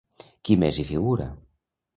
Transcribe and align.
Qui 0.47 0.57
més 0.63 0.79
hi 0.79 0.87
figura? 0.93 1.31